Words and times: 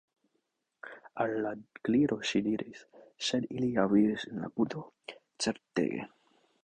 Al 1.25 1.33
la 1.43 1.51
Gliro 1.89 2.17
ŝi 2.29 2.41
diris: 2.47 2.81
"Sed 3.29 3.45
ili 3.59 3.71
ja 3.79 3.85
vivis 3.95 4.27
en 4.33 4.41
la 4.47 4.51
puto. 4.57 4.85
Certege!» 5.47 6.03